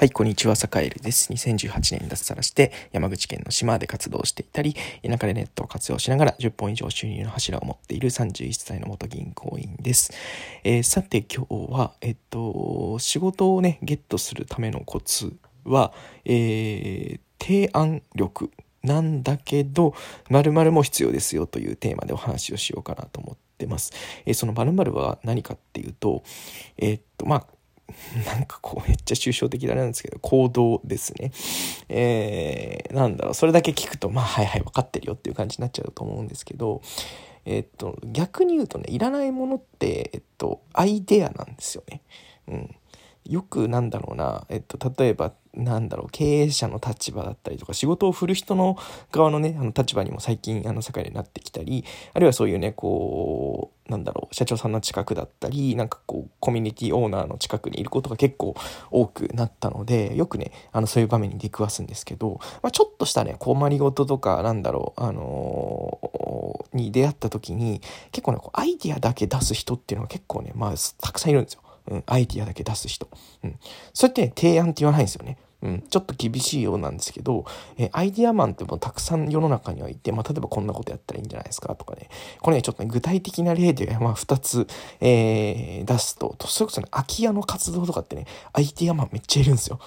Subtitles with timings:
[0.00, 1.30] はい、こんにちは、坂エルです。
[1.30, 10.14] 2018年に脱サラして、山口県の島で活動していたり、田舎でネットを活用しながら10本以上収入の柱を持っている31歳の元銀行員です。
[10.64, 15.92] えー、さて、今日は、えっと、仕事をね、ゲットするためのコツは、
[16.24, 18.50] えー、提案力
[18.82, 19.92] なんだけど、
[20.30, 23.92] 〇〇も必要ですよというテーマでお話をしようかなと思ってます。
[24.24, 26.22] えー、その〇〇は何かっていうと、
[26.78, 27.46] え、っと、まあ、
[28.26, 31.32] なんかこうめっちゃ抽象的だなんですけど、行動ですね。
[31.88, 36.82] えー、なんだろう、それだけ聞くと、まあはいはい分かってるよっていう感じになっちゃうと思うんですけど、
[37.44, 42.02] えっと、逆に言うとね、いらないものって、えっと、アイデアなんですよね。
[42.48, 42.74] うん。
[43.30, 48.76] よくなんだろうな、えっと、例えばなんだろう経営者の立場だったりとか仕事を振る人の
[49.12, 51.84] 側のねあの立場にも最近あの世界になってきたり
[52.14, 53.79] あるいはそういうねこう
[54.32, 58.54] 社長さんの近くだったりなんかこうコミュニティオーナーの近くにいることが結構
[58.90, 67.80] 多くなったのでよくねあのそういう場面に出くわすんですけど、まあ、ちょっとしたね困りごととかなんだろうあのー、に出会った時に
[68.12, 71.62] 結構ねこうアイディアだけ出す人っていうのは結構ねまあたくさんいるんですよ。
[71.88, 73.08] うん、アイディアだけ出す人。
[73.42, 73.58] うん。
[73.92, 75.38] そうやって、ね、提案って言わないんですよね。
[75.62, 77.44] うん、ちょっと厳しいようなんですけど、
[77.76, 82.08] えー、アイディアマンってもうたくさん世の中にはいて、まあ、例えばこんなことやったらいいんじゃないですかとかね。
[82.40, 84.66] これね、ちょっとね、具体的な例で、 まあ、2つ、
[85.00, 89.78] えー、出すと、それこそね、空き家の活動とかってね、アイディアマンめっちゃいるんですよ。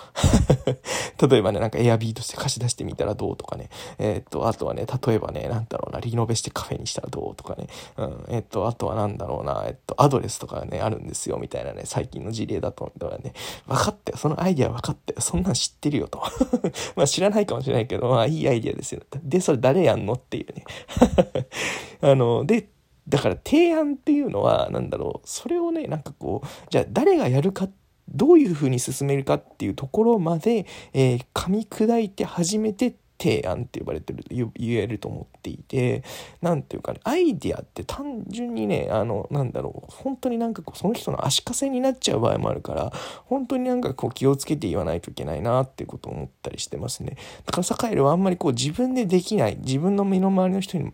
[1.27, 3.69] 例えばね、なんかエアビーとして貸し出してみたらどうとかね。
[3.97, 7.67] えー、っと、あとはね、例えばね、なんだろうな、リノベしてカフェにしたらどうとかね。
[7.97, 12.91] うん、えー、っと、あとはなんだろうな、えっと、アドレスとかね、あるんですよ、みたいなね、最近の事例だと、
[13.23, 13.33] ね、
[13.67, 16.21] 分かったよ、そのアイディア分かったよ、そんなん知ってるよと。
[16.95, 19.01] まあ知らないかもしれないけど、まあいいアイディアですよ。
[19.23, 20.63] で、それ誰やんのっていうね。
[22.01, 22.69] あの、で、
[23.07, 27.69] だから提案っていうのは、何だろう、それをね、なんかこう、じゃあ誰がやるか
[28.09, 36.03] どういうふうに進めるかっていうところまで、えー、噛み砕いて初めて提案って呼ばれてる言えると思っていて
[36.41, 42.91] 何ていうかねアイディアって単純にねあのなんだろう本当になんかこうその人の足かせになっちゃう場合もあるから
[43.25, 47.15] 本当になんかこう気をつけて言わないといけないなっていうことを思ったりしてますね。
[47.45, 50.91] だからサカエルはあんまりこう自分でできない自分の身の回りの人に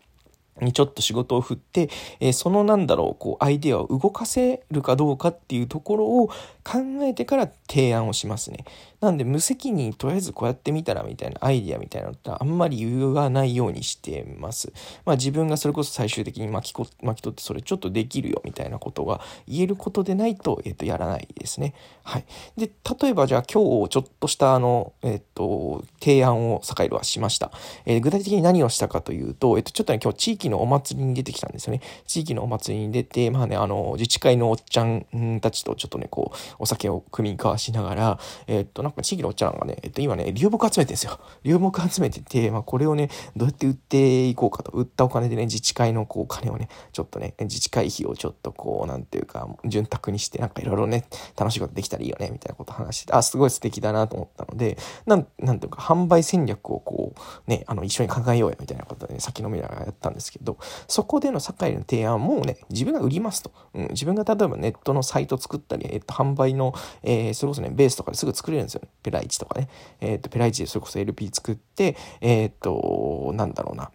[0.65, 1.89] にちょっと仕事を振って、
[2.19, 6.27] えー、そのなんだろう、こう、アイデアを動かせるかどうかっていうところを
[6.63, 8.65] 考えてから提案をしますね。
[9.01, 14.73] なんで無責任とりあえずこうやってみたらみたいなアイデアみたいなのってあんまり言わないようにしてます。
[15.05, 21.73] まあ自分がそれこそ最終的に巻きこ巻き取ってそれちょっとできるよみたいなことが言えることでないと、えっ、と、やらないですね。
[22.03, 22.25] はい。
[22.57, 22.69] で、
[23.01, 27.51] 例えばじゃあ今日ちょっとしたあの、えっ、と、提案を坂井はしました。
[27.85, 31.81] え、具体的に何をしたかというと、えっ、と、ちょっとね、今日地域のお祭りに出てきたんですよね。
[32.05, 41.19] 地域のお祭りに出て、まあね、あの、自治会のおっちゃんたちとちょっとね、こう、お酒を組み交わしながら、えっ、と、なんか地域のおっちゃんがね、えっと、今ね、流木集めてるんですよ。
[41.43, 44.71] 流木集めてて、まあ、これをね、どうやって売っていこうかと。
[44.71, 51.05] 売ったお金でね、自治会のこう、金をね、ちょっとね、自治会費をちょっとこう、なんていうか、潤沢にして、なんかいろいろね、
[51.37, 60.38] 楽しいことできたらいいよね、みたいなこと話して、あ、すごい素敵だなと思ったので、なん、なんていうか、販売戦略をこう、ね、あの、一緒に考えようよ、みたいなことでね、先の未来がらやったんですけど、
[60.87, 63.51] そこでの堺の提案もね、自分が売りますと。
[63.73, 66.73] うん、自分が例えばネットのサイト作ったり、えっと、販売の、
[67.03, 68.89] えー、それこそね、ベースとかですぐ作れるんですよね。
[69.03, 69.69] ペライチとかね。
[69.99, 73.91] えっ、と、ペライチでそれこそ LP 作って、えっ、と、なんだろうな。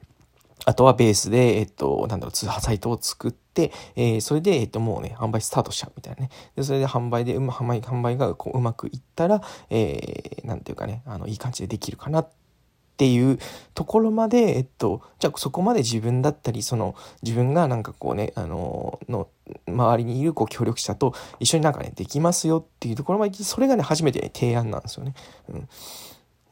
[0.66, 6.30] あとはベースで、えっと、なんだろう、通販サイトを作って、えー、それで、えっと、もうね、販売スタートしちゃうみたいなね。
[6.56, 12.43] で、それで販売で、うま、販売、がこううまくいったら、えー、なんていうかね、あの、いい感じでできるかなって
[12.94, 13.40] っていう
[13.74, 16.94] ところまで、えっと、じゃあそこまで自分だったり、その、
[17.24, 19.26] 自分がなんかこうね、あの、の、
[19.66, 25.14] 周りにいるこう協力者と一緒になんかね、できますよっていうところまで、それがね、初めて、ね、提案なんですよね。
[25.48, 25.68] うん。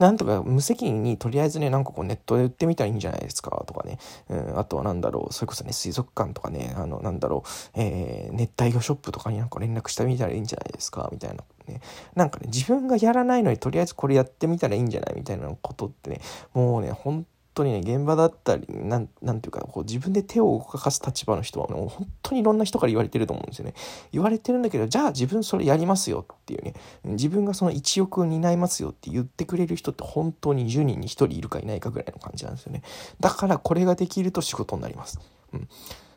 [0.02, 3.98] なんとか無責任にとりあえずね、なんかこうネットで売ってみたらいいんじゃないですかとかね。
[4.28, 11.44] うん、あとはなんだろう、それこそね、水族館とかね、あの、なんだろう、えー、熱帯魚ショップとかになんか連絡してみたらいいんじゃないですかみたいな。
[11.68, 11.80] ね、
[12.16, 16.20] なんかね、自分がやらないのにとりあえずこれやってみたらいいんじゃないみたいなことってね、
[16.52, 23.74] もうね、本当にね、現場だったり、なん、なんていうか、こう自分で手を動かす立場の人は、もう本当にいろんな人から言われてると思うんですよね。
[24.12, 32.82] 言われてるんだけど、じゃあ自分それやりますよっていうね、自分がその一翼を担いますよって言ってくれる人って本当に10人に1人いるかいないかぐらいの感じなんですよね。
[33.20, 35.20] だからこれができると仕事になります。
[35.52, 35.68] うん。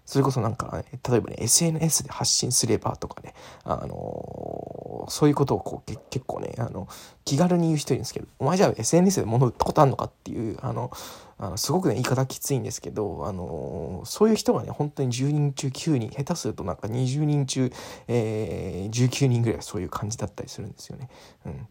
[0.05, 6.87] それこそなんか、ね、例えばね、SNS で発信すればとかね、あのー、そういうことをこう結構ね、あの、
[7.23, 10.91] 気軽に言う人いるんですけど、お前じゃあ SNS で物売ったことあんのかっていう、あの、
[11.37, 17.71] あのすごくね、言い方きついんですけど、あのー、そういう人がね、本当に10人中9人、下手するとなんか20人中、
[18.07, 21.09] えー、19人ぐらいそういう感じだったりするんですよね。
[21.47, 21.67] うん。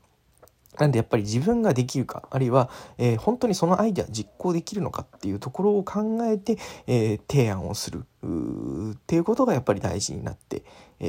[0.78, 8.04] なんでやっぱり自分ができるか、あるいは、えー、本当にそのアイデア実行できるのかっていうところを考えて、えー、提案をする。
[8.94, 10.62] っていうことがやっぱり大事になって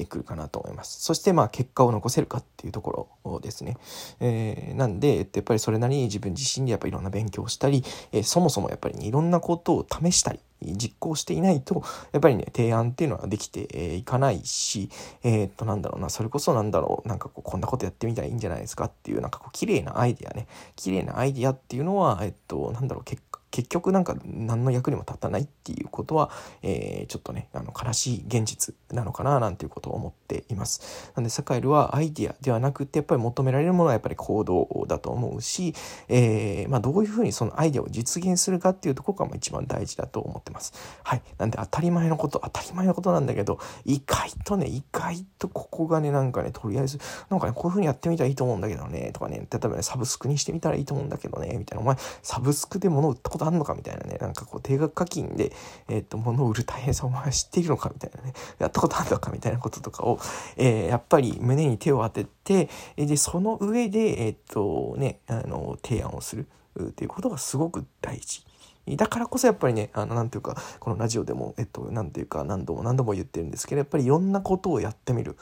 [0.09, 1.01] くるかなと思います。
[1.01, 3.77] そしてまあ結果を残せるかっていうところですね。
[4.19, 14.89] えー、なんで、やっぱりそれなりに自分自身でやっぱりいろんな勉強をしたり、えー、そもそもやっぱり、ね、いろんなことを試したり、実行していないと、やっぱりね、提案っていうのはできていかないし、
[15.23, 26.29] えー、っと、なんだろうな、それこそなんだろう、なんかこう、こんなことやってみたらいいんじゃないですかっていう、なんかこう、綺麗なアイデアね、綺麗なアイデアっていうのは、えっと、なんだろう、結果、結局なんか何の役にも立たないっていうことは、
[26.61, 31.13] えー、ちょっとねあの悲しい現実なのかななんていうことを思っています。
[31.15, 35.73] なんでサカエルはアイディアではなくてやっぱり求められるものはやっぱり行動だと思うし、
[36.09, 40.73] えー、まあ、どういうふうにそのアイデアを実現するかっていうところが一番大事だと思ってます。
[41.05, 41.21] はい。
[41.37, 46.99] なんで当たり前のこと当たり前のことなんだけど意外とね意外とここがねなんかねとりあえず
[47.29, 55.51] なんかねこういうふうにやってみたらいいと思うんだけどねとかね例えばねサブスクにしてみたらいいと思うんだけどねみたいなお前サブスクで物売ったことあんのかみたいなねなんかこう定額課金で、
[55.87, 60.19] えっ、ー、と、物を売る大変さお前知っているのかみたいなね、やったことあるのかみたいなこととかを、
[60.57, 66.47] えー、やっぱり胸に手を当てて、で、その上で、えっ、ー、とね、あの、提案をする
[66.81, 68.45] っていうことがすごく大事。
[68.87, 75.37] だからこそやっぱりね、あの、なんていうか、このラジオでも、えっと、なんていうか、何度も何度も言ってるんですけど、やっぱりいろんなことをやってみる。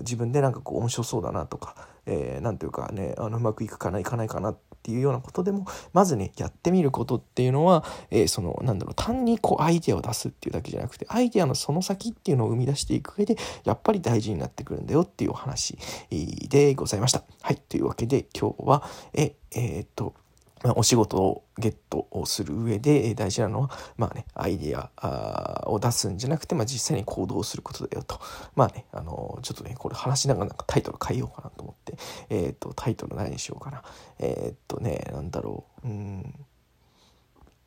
[0.00, 1.74] 自分でなんかこう面白そうだなとか、
[2.06, 15.78] えー、なんていうかね、あの、うまくいくかな、いかないかなっていうようなことでも、まずね、やってみることっていうのは、えー、その、なんだろう、単にこうアイデアを出すっていうだけじゃなくて、アイデアのその先っていうのを生み出していく上で、やっぱり大事になってくるんだよっていうお話
[16.48, 17.24] でございました。
[17.42, 20.14] はい、というわけで今日は、え、えー、っと、
[20.74, 28.20] お仕事をゲットをする上で大事なのは、まあね、アイディアを出すんじゃなくて、まあ、実際に行動することだよと。
[28.56, 31.94] まあね、あのちょっとね、これ話しながらなんかタイトル変えようかなと思って、
[32.30, 33.82] えっ、ー、と、タイトル何にしようかな。
[34.18, 36.34] えっ、ー、とね、なんだろう、うん、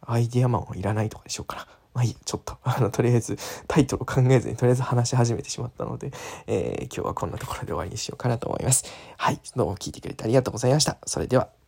[0.02, 1.68] アイディアマンはいらないとかにしようかな。
[1.94, 3.38] まあいいちょっと、あの、とりあえず
[3.68, 6.12] タイトルを考えずにとりあえず話し始めてしまったので、
[6.48, 8.86] えー、今日はこんなところで終わりにしようかなと思います。
[9.18, 10.98] はい、どうも聞いてくれてありがとうございました。
[11.06, 11.61] それでは。